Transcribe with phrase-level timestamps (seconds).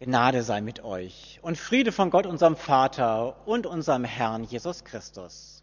[0.00, 5.62] Gnade sei mit euch und Friede von Gott, unserem Vater und unserem Herrn Jesus Christus.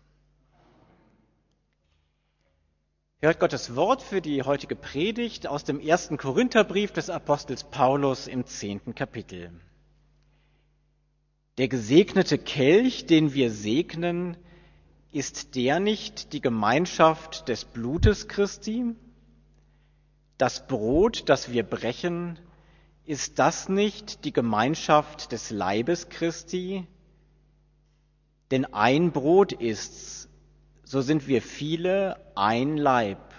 [3.20, 8.46] Hört Gottes Wort für die heutige Predigt aus dem ersten Korintherbrief des Apostels Paulus im
[8.46, 9.50] zehnten Kapitel.
[11.58, 14.38] Der gesegnete Kelch, den wir segnen,
[15.12, 18.94] ist der nicht die Gemeinschaft des Blutes Christi?
[20.38, 22.38] Das Brot, das wir brechen,
[23.08, 26.86] ist das nicht die Gemeinschaft des Leibes Christi?
[28.52, 30.30] Denn ein Brot ist's,
[30.84, 33.34] so sind wir viele ein Leib,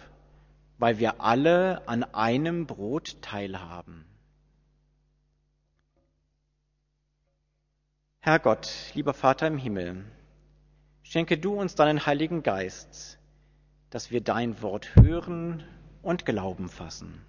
[0.79, 4.07] weil wir alle an einem Brot teilhaben.
[8.21, 10.05] Herr Gott, lieber Vater im Himmel,
[11.03, 13.19] schenke du uns deinen Heiligen Geist,
[13.91, 15.63] dass wir dein Wort hören
[16.01, 17.23] und Glauben fassen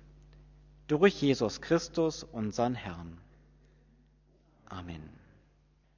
[0.89, 3.19] durch Jesus Christus, unseren Herrn.
[4.65, 5.07] Amen.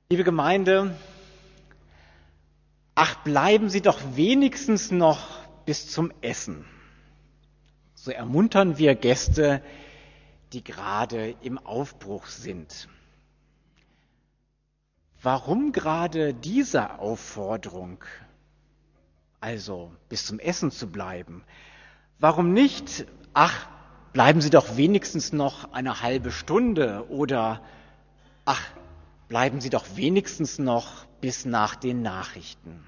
[0.10, 0.98] Liebe Gemeinde,
[2.94, 6.66] ach, bleiben Sie doch wenigstens noch bis zum Essen.
[7.96, 9.64] So ermuntern wir Gäste,
[10.52, 12.90] die gerade im Aufbruch sind.
[15.22, 18.04] Warum gerade diese Aufforderung,
[19.40, 21.46] also bis zum Essen zu bleiben?
[22.20, 23.71] Warum nicht, ach,
[24.14, 27.62] bleiben Sie doch wenigstens noch eine halbe Stunde oder
[28.46, 28.62] ach,
[29.28, 32.84] bleiben Sie doch wenigstens noch bis nach den Nachrichten.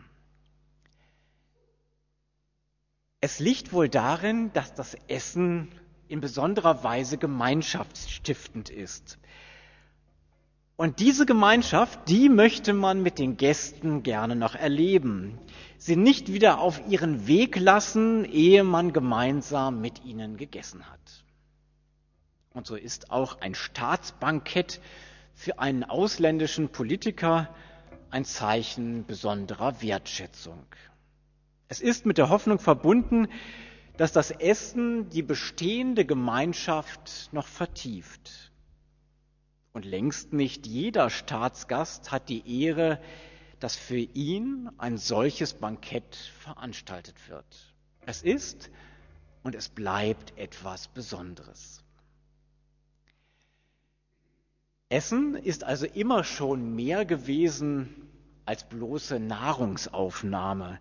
[3.21, 5.71] Es liegt wohl darin, dass das Essen
[6.09, 9.17] in besonderer Weise gemeinschaftsstiftend ist.
[10.75, 15.37] Und diese Gemeinschaft, die möchte man mit den Gästen gerne noch erleben.
[15.77, 21.25] Sie nicht wieder auf ihren Weg lassen, ehe man gemeinsam mit ihnen gegessen hat.
[22.53, 24.81] Und so ist auch ein Staatsbankett
[25.35, 27.49] für einen ausländischen Politiker
[28.09, 30.65] ein Zeichen besonderer Wertschätzung.
[31.67, 33.27] Es ist mit der Hoffnung verbunden,
[33.97, 38.52] dass das Essen die bestehende Gemeinschaft noch vertieft.
[39.73, 42.99] Und längst nicht jeder Staatsgast hat die Ehre,
[43.59, 47.45] dass für ihn ein solches Bankett veranstaltet wird.
[48.05, 48.69] Es ist
[49.41, 51.83] und es bleibt etwas Besonderes.
[54.89, 58.11] Essen ist also immer schon mehr gewesen
[58.45, 60.79] als bloße Nahrungsaufnahme.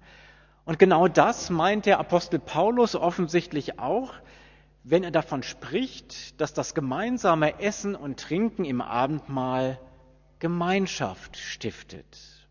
[0.66, 4.12] Und genau das meint der Apostel Paulus offensichtlich auch,
[4.84, 9.78] wenn er davon spricht, dass das gemeinsame Essen und Trinken im Abendmahl
[10.38, 12.48] Gemeinschaft stiftet.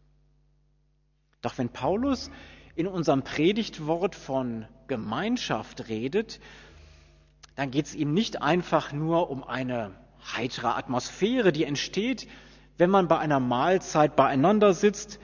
[1.41, 2.31] Doch wenn Paulus
[2.75, 6.39] in unserem Predigtwort von Gemeinschaft redet,
[7.55, 9.91] dann geht es ihm nicht einfach nur um eine
[10.35, 12.27] heitere Atmosphäre, die entsteht,
[12.77, 15.19] wenn man bei einer Mahlzeit beieinander sitzt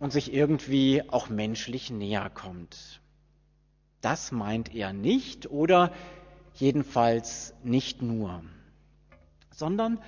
[0.00, 3.00] und sich irgendwie auch menschlich näher kommt.
[4.00, 5.92] Das meint er nicht oder
[6.54, 8.42] jedenfalls nicht nur,
[9.50, 9.98] sondern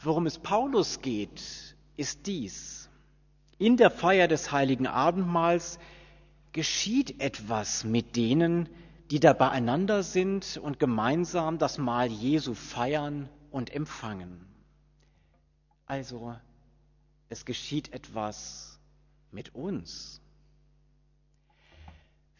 [0.00, 2.88] worum es Paulus geht, ist dies.
[3.58, 5.78] In der Feier des heiligen Abendmahls
[6.52, 8.68] geschieht etwas mit denen,
[9.10, 14.46] die da beieinander sind und gemeinsam das Mahl Jesu feiern und empfangen.
[15.84, 16.34] Also,
[17.28, 18.80] es geschieht etwas
[19.30, 20.21] mit uns.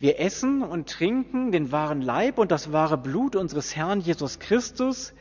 [0.02, 5.14] Wir essen und trinken den wahren Leib und das wahre Blut unseres Herrn Jesus Christus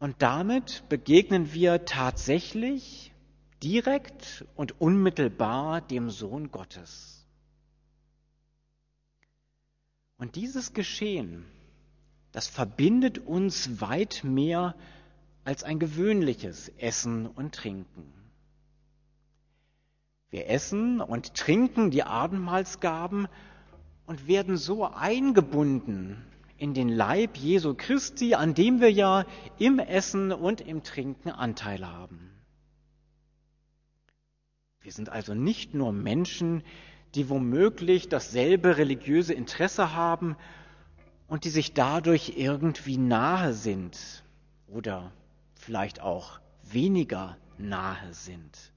[0.00, 3.14] und damit begegnen wir tatsächlich
[3.62, 7.24] direkt und unmittelbar dem Sohn Gottes.
[10.18, 11.44] Und dieses Geschehen,
[12.32, 14.74] das verbindet uns weit mehr
[15.44, 18.23] als ein gewöhnliches Essen und Trinken.
[20.34, 23.28] Wir essen und trinken die Abendmahlsgaben
[24.04, 26.26] und werden so eingebunden
[26.58, 29.26] in den Leib Jesu Christi, an dem wir ja
[29.60, 32.32] im Essen und im Trinken Anteil haben.
[34.80, 36.64] Wir sind also nicht nur Menschen,
[37.14, 40.34] die womöglich dasselbe religiöse Interesse haben
[41.28, 44.24] und die sich dadurch irgendwie nahe sind
[44.66, 45.12] oder
[45.54, 48.73] vielleicht auch weniger nahe sind,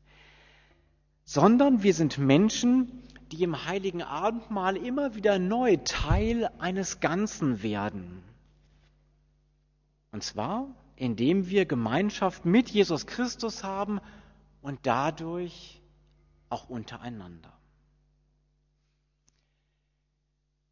[1.27, 3.03] sondern wir sind Menschen,
[3.33, 8.23] die im heiligen Abendmahl immer wieder neu Teil eines Ganzen werden.
[10.13, 13.99] Und zwar, indem wir Gemeinschaft mit Jesus Christus haben
[14.61, 15.81] und dadurch
[16.47, 17.51] auch untereinander.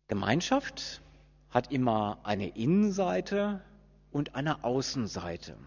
[0.07, 1.01] Gemeinschaft
[1.49, 3.61] hat immer eine Innenseite
[4.09, 5.57] und eine Außenseite.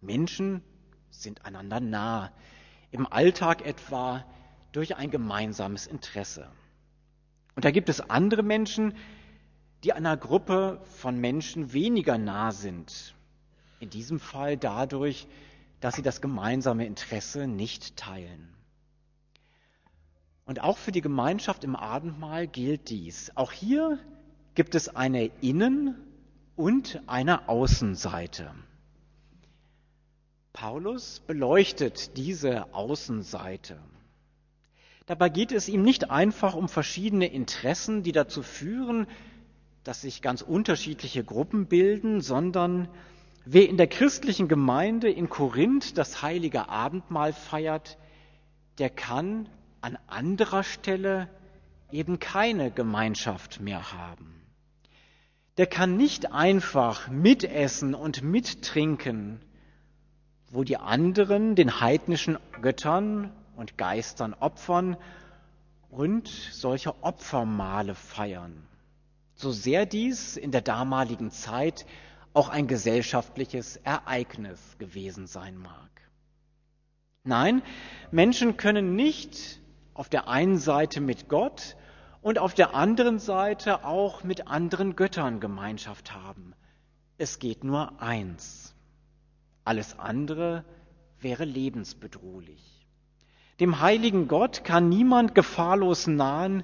[0.00, 0.62] Menschen
[1.10, 2.32] sind einander nah,
[2.96, 4.24] im Alltag etwa
[4.72, 6.48] durch ein gemeinsames Interesse.
[7.54, 8.94] Und da gibt es andere Menschen,
[9.84, 13.14] die einer Gruppe von Menschen weniger nah sind.
[13.80, 15.26] In diesem Fall dadurch,
[15.80, 18.54] dass sie das gemeinsame Interesse nicht teilen.
[20.44, 23.32] Und auch für die Gemeinschaft im Abendmahl gilt dies.
[23.34, 23.98] Auch hier
[24.54, 25.96] gibt es eine Innen-
[26.54, 28.54] und eine Außenseite.
[30.56, 33.78] Paulus beleuchtet diese Außenseite.
[35.04, 39.06] Dabei geht es ihm nicht einfach um verschiedene Interessen, die dazu führen,
[39.84, 42.88] dass sich ganz unterschiedliche Gruppen bilden, sondern
[43.44, 47.98] wer in der christlichen Gemeinde in Korinth das heilige Abendmahl feiert,
[48.78, 49.50] der kann
[49.82, 51.28] an anderer Stelle
[51.92, 54.40] eben keine Gemeinschaft mehr haben.
[55.58, 59.42] Der kann nicht einfach mitessen und mittrinken,
[60.56, 64.96] wo die anderen den heidnischen Göttern und Geistern opfern
[65.90, 68.66] und solche Opfermale feiern.
[69.34, 71.84] So sehr dies in der damaligen Zeit
[72.32, 75.90] auch ein gesellschaftliches Ereignis gewesen sein mag.
[77.22, 77.60] Nein,
[78.10, 79.60] Menschen können nicht
[79.92, 81.76] auf der einen Seite mit Gott
[82.22, 86.54] und auf der anderen Seite auch mit anderen Göttern Gemeinschaft haben.
[87.18, 88.75] Es geht nur eins.
[89.66, 90.64] Alles andere
[91.18, 92.86] wäre lebensbedrohlich.
[93.58, 96.62] Dem heiligen Gott kann niemand gefahrlos nahen,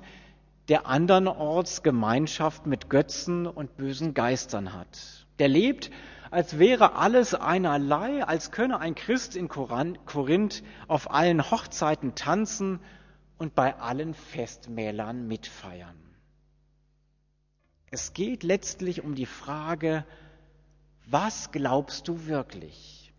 [0.68, 5.26] der andernorts Gemeinschaft mit Götzen und bösen Geistern hat.
[5.40, 5.90] Der lebt,
[6.30, 12.78] als wäre alles einerlei, als könne ein Christ in Korinth auf allen Hochzeiten tanzen
[13.36, 15.98] und bei allen Festmählern mitfeiern.
[17.90, 20.06] Es geht letztlich um die Frage,
[21.06, 23.12] was glaubst du wirklich?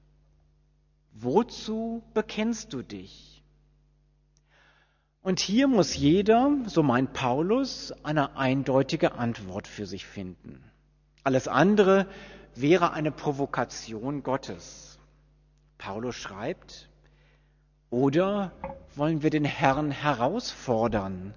[1.14, 3.44] Wozu bekennst du dich?
[5.22, 10.64] Und hier muss jeder, so meint Paulus, eine eindeutige Antwort für sich finden.
[11.24, 12.08] Alles andere
[12.56, 15.00] wäre eine Provokation Gottes.
[15.78, 16.90] Paulus schreibt,
[17.90, 18.52] oder
[18.96, 21.34] wollen wir den Herrn herausfordern?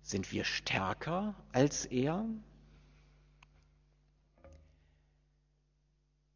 [0.00, 2.24] Sind wir stärker als er?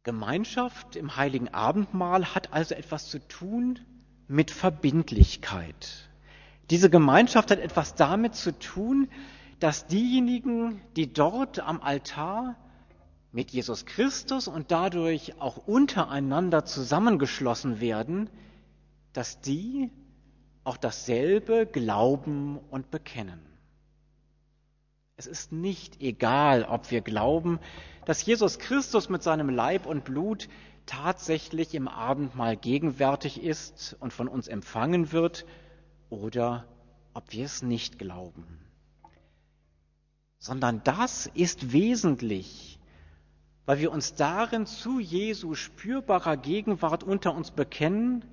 [0.07, 3.81] Gemeinschaft im heiligen Abendmahl hat also etwas zu tun
[4.29, 6.09] mit Verbindlichkeit.
[6.69, 9.09] Diese Gemeinschaft hat etwas damit zu tun,
[9.59, 12.55] dass diejenigen, die dort am Altar
[13.33, 18.29] mit Jesus Christus und dadurch auch untereinander zusammengeschlossen werden,
[19.11, 19.91] dass die
[20.63, 23.46] auch dasselbe glauben und bekennen.
[25.19, 27.59] Es ist nicht egal, ob wir glauben,
[28.05, 30.47] dass Jesus Christus mit seinem Leib und Blut
[30.85, 35.47] tatsächlich im Abendmahl gegenwärtig ist und von uns empfangen wird,
[36.11, 36.67] oder
[37.15, 38.45] ob wir es nicht glauben.
[40.37, 42.79] Sondern das ist wesentlich,
[43.65, 48.23] weil wir uns darin zu Jesu spürbarer Gegenwart unter uns bekennen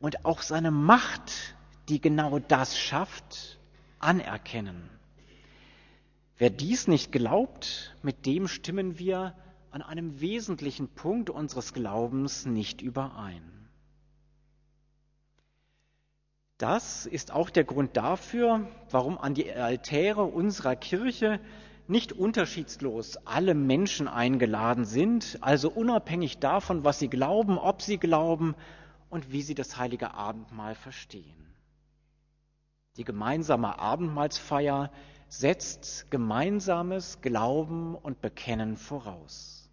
[0.00, 1.54] und auch seine Macht,
[1.88, 3.60] die genau das schafft,
[4.00, 4.97] anerkennen.
[6.38, 9.34] Wer dies nicht glaubt, mit dem stimmen wir
[9.72, 13.68] an einem wesentlichen Punkt unseres Glaubens nicht überein.
[16.58, 21.40] Das ist auch der Grund dafür, warum an die Altäre unserer Kirche
[21.88, 28.54] nicht unterschiedslos alle Menschen eingeladen sind, also unabhängig davon, was sie glauben, ob sie glauben
[29.10, 31.46] und wie sie das heilige Abendmahl verstehen.
[32.96, 34.90] Die gemeinsame Abendmahlsfeier
[35.28, 39.70] setzt gemeinsames Glauben und Bekennen voraus.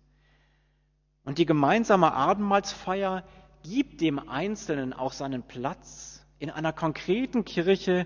[1.23, 3.23] Und die gemeinsame Abendmahlsfeier
[3.63, 8.05] gibt dem Einzelnen auch seinen Platz in einer konkreten Kirche,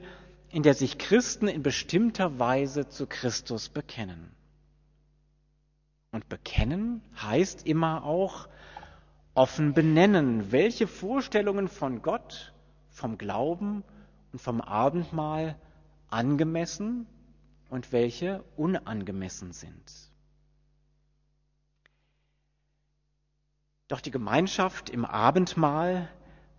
[0.49, 4.31] in der sich Christen in bestimmter Weise zu Christus bekennen.
[6.11, 8.47] Und bekennen heißt immer auch
[9.33, 12.53] offen benennen, welche Vorstellungen von Gott,
[12.89, 13.83] vom Glauben
[14.31, 15.55] und vom Abendmahl
[16.09, 17.05] angemessen
[17.69, 20.09] und welche unangemessen sind.
[23.87, 26.09] Doch die Gemeinschaft im Abendmahl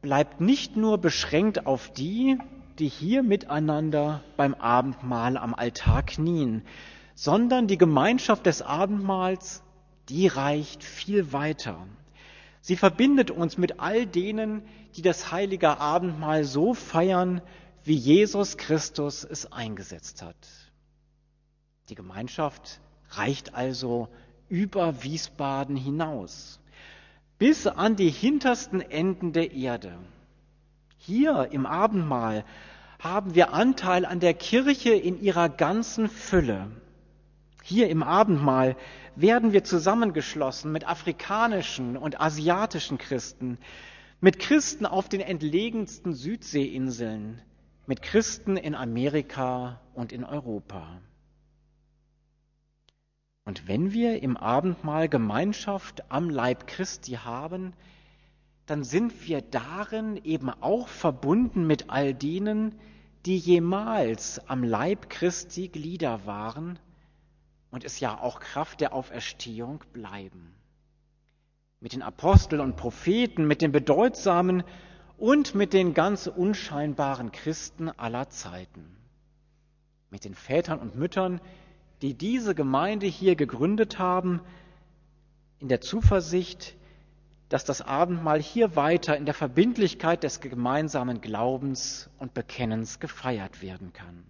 [0.03, 2.39] bleibt nicht nur beschränkt auf die,
[2.79, 6.63] die hier miteinander beim Abendmahl am Altar knien,
[7.15, 9.63] sondern die Gemeinschaft des Abendmahls,
[10.09, 11.87] die reicht viel weiter.
[12.63, 14.63] Sie verbindet uns mit all denen,
[14.97, 17.43] die das heilige Abendmahl so feiern,
[17.85, 20.37] wie Jesus Christus es eingesetzt hat.
[21.91, 22.81] Die Gemeinschaft
[23.11, 24.09] reicht also
[24.49, 26.61] über Wiesbaden hinaus.
[27.41, 29.99] bis an die hintersten Enden der Erde.
[30.99, 32.45] Hier im Abendmahl
[32.99, 36.71] haben wir Anteil an der Kirche in ihrer ganzen Fülle.
[37.63, 38.77] Hier im Abendmahl
[39.17, 43.57] werden wir zusammengeschlossen mit afrikanischen und asiatischen Christen,
[44.21, 47.41] mit Christen auf den entlegensten Südseeinseln,
[47.87, 51.01] mit Christen in Amerika und in Europa.
[53.51, 57.73] Und wenn wir im Abendmahl Gemeinschaft am Leib Christi haben,
[58.67, 62.77] dann sind wir darin eben auch verbunden mit all denen,
[63.27, 66.79] die jemals am Leib Christi Glieder waren
[67.73, 70.55] und es ja auch Kraft der Auferstehung bleiben.
[71.81, 74.63] Mit den Aposteln und Propheten, mit den bedeutsamen
[75.19, 78.97] und mit den ganz unscheinbaren Christen aller Zeiten.
[80.09, 81.41] Mit den Vätern und Müttern,
[82.03, 84.41] die diese Gemeinde hier gegründet haben,
[85.59, 86.75] in der Zuversicht,
[87.51, 93.93] dass das Abendmahl hier weiter in der Verbindlichkeit des gemeinsamen Glaubens und Bekennens gefeiert werden
[93.93, 94.25] kann.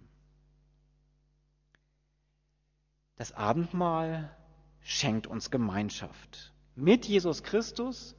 [3.15, 4.35] Das Abendmahl
[4.81, 8.15] schenkt uns Gemeinschaft mit Jesus Christus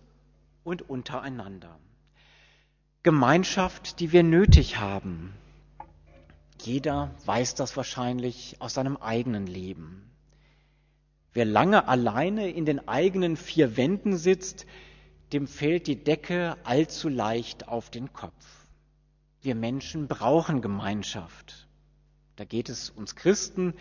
[0.62, 1.78] und untereinander.
[3.02, 5.34] Gemeinschaft, die wir nötig haben.
[6.64, 10.10] Jeder weiß das wahrscheinlich aus seinem eigenen Leben.
[11.32, 14.66] Wer lange alleine in den eigenen vier Wänden sitzt,
[15.32, 18.66] dem fällt die Decke allzu leicht auf den Kopf.
[19.40, 21.66] Wir Menschen brauchen Gemeinschaft.
[22.36, 23.74] Da geht es uns Christen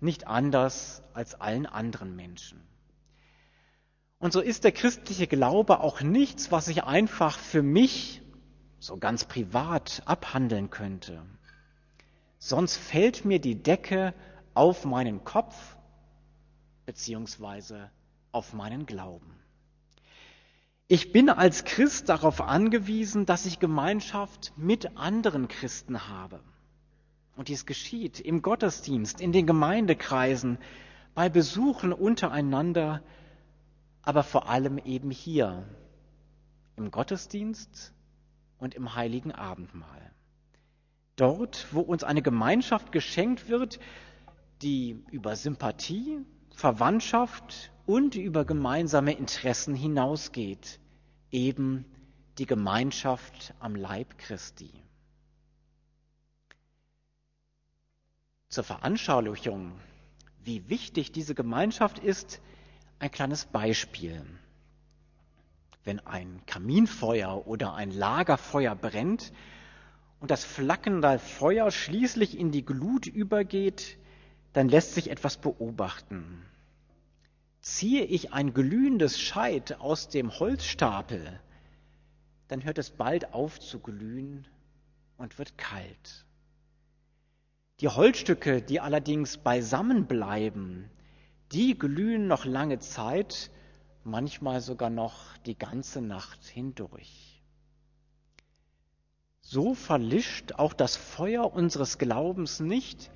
[0.00, 2.60] nicht anders als allen anderen Menschen.
[4.18, 8.22] Und so ist der christliche Glaube auch nichts, was ich einfach für mich
[8.78, 11.22] so ganz privat abhandeln könnte.
[12.44, 14.14] Sonst fällt mir die Decke
[14.52, 15.76] auf meinen Kopf
[16.86, 17.88] beziehungsweise
[18.32, 19.38] auf meinen Glauben.
[20.88, 26.40] Ich bin als Christ darauf angewiesen, dass ich Gemeinschaft mit anderen Christen habe.
[27.36, 30.58] Und dies geschieht im Gottesdienst, in den Gemeindekreisen,
[31.14, 33.04] bei Besuchen untereinander,
[34.02, 35.64] aber vor allem eben hier
[36.74, 37.94] im Gottesdienst
[38.58, 40.10] und im heiligen Abendmahl.
[41.22, 43.78] Dort, wo uns eine Gemeinschaft geschenkt wird,
[44.60, 46.18] die über Sympathie,
[46.56, 50.80] Verwandtschaft und über gemeinsame Interessen hinausgeht,
[51.30, 51.84] eben
[52.38, 54.72] die Gemeinschaft am Leib Christi.
[58.48, 59.78] Zur Veranschaulichung,
[60.42, 62.40] wie wichtig diese Gemeinschaft ist,
[62.98, 64.26] ein kleines Beispiel.
[65.84, 69.32] Wenn ein Kaminfeuer oder ein Lagerfeuer brennt
[70.22, 73.98] und das flackende Feuer schließlich in die Glut übergeht,
[74.52, 76.46] dann lässt sich etwas beobachten.
[77.60, 81.40] Ziehe ich ein glühendes Scheit aus dem Holzstapel,
[82.46, 84.46] dann hört es bald auf zu glühen
[85.16, 86.24] und wird kalt.
[87.80, 90.88] Die Holzstücke, die allerdings beisammen bleiben,
[91.50, 93.50] die glühen noch lange Zeit,
[94.04, 97.31] manchmal sogar noch die ganze Nacht hindurch.
[99.52, 103.10] So verlischt auch das Feuer unseres Glaubens nicht,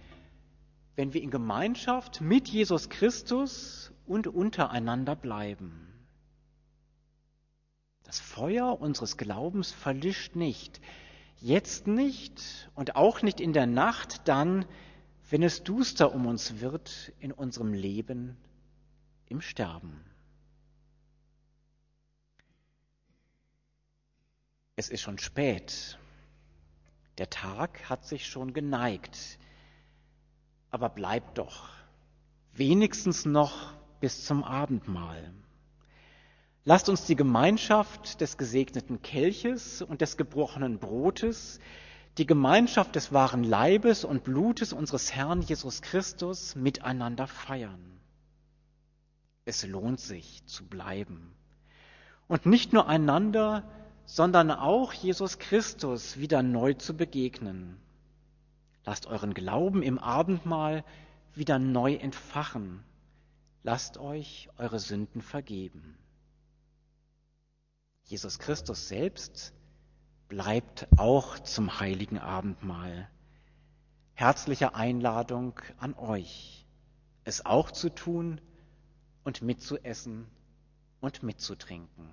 [0.95, 5.95] wenn wir in Gemeinschaft mit Jesus Christus und untereinander bleiben.
[8.03, 10.83] Das Feuer unseres Glaubens verlischt nicht,
[11.41, 14.67] jetzt nicht und auch nicht in der Nacht dann,
[15.31, 18.37] wenn es duster um uns wird in unserem Leben
[19.31, 20.05] im Sterben.
[24.77, 25.99] Es ist schon spät.
[27.19, 29.39] Der Tag hat sich schon geneigt.
[30.71, 31.69] Aber bleibt doch
[32.53, 35.33] wenigstens noch bis zum Abendmahl.
[36.65, 41.61] Lasst uns die Gemeinschaft des gesegneten Kelches und des gebrochenen Brotes,
[42.19, 48.01] die Gemeinschaft des wahren Leibes und Blutes unseres Herrn Jesus Christus miteinander feiern.
[49.45, 51.33] Es lohnt sich zu bleiben
[52.27, 53.63] und nicht nur einander,
[54.07, 57.77] sondern auch Jesus Christus wieder neu zu begegnen.
[58.85, 60.85] Lasst euren Glauben im Abendmahl
[61.35, 62.83] wieder neu entfachen
[63.67, 65.99] lasst euch eure Sünden vergeben.
[68.05, 69.53] Jesus Christus selbst
[70.29, 73.11] bleibt auch zum heiligen Abendmahl.
[74.15, 76.65] Herzliche Einladung an euch,
[77.25, 78.41] es auch zu tun
[79.25, 80.29] und mitzuessen
[81.01, 82.13] und mitzutrinken.